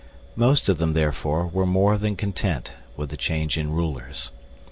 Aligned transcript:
Most 0.35 0.67
of 0.67 0.79
them, 0.79 0.93
therefore, 0.95 1.45
were 1.45 1.67
more 1.67 1.95
than 1.95 2.15
content 2.15 2.73
with 2.97 3.09
the 3.11 3.17
change 3.17 3.55
in 3.55 3.71
rulers. 3.71 4.31